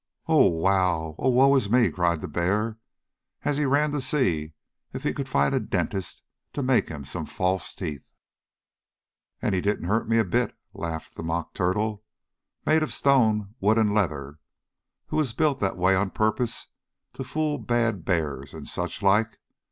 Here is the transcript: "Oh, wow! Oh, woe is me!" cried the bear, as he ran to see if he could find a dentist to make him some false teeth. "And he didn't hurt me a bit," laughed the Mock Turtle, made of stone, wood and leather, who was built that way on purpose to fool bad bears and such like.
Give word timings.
"Oh, 0.25 0.47
wow! 0.47 1.13
Oh, 1.19 1.29
woe 1.29 1.55
is 1.55 1.69
me!" 1.69 1.91
cried 1.91 2.21
the 2.21 2.27
bear, 2.27 2.79
as 3.43 3.57
he 3.57 3.65
ran 3.67 3.91
to 3.91 4.01
see 4.01 4.53
if 4.93 5.03
he 5.03 5.13
could 5.13 5.29
find 5.29 5.53
a 5.53 5.59
dentist 5.59 6.23
to 6.53 6.63
make 6.63 6.89
him 6.89 7.05
some 7.05 7.27
false 7.27 7.75
teeth. 7.75 8.09
"And 9.43 9.53
he 9.53 9.61
didn't 9.61 9.85
hurt 9.85 10.09
me 10.09 10.17
a 10.17 10.25
bit," 10.25 10.57
laughed 10.73 11.13
the 11.13 11.21
Mock 11.23 11.53
Turtle, 11.53 12.03
made 12.65 12.81
of 12.81 12.91
stone, 12.91 13.53
wood 13.59 13.77
and 13.77 13.93
leather, 13.93 14.39
who 15.09 15.17
was 15.17 15.33
built 15.33 15.59
that 15.59 15.77
way 15.77 15.93
on 15.95 16.09
purpose 16.09 16.69
to 17.13 17.23
fool 17.23 17.59
bad 17.59 18.03
bears 18.03 18.55
and 18.55 18.67
such 18.67 19.03
like. 19.03 19.37